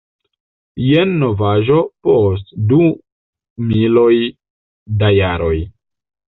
Jen 0.85 1.11
novaĵo 1.23 1.77
post 2.09 2.57
du 2.73 2.81
miloj 3.69 4.09
da 5.05 5.15
jaroj. 5.21 5.57